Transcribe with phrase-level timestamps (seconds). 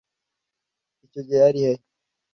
[1.05, 1.73] Icyo gihe yari he?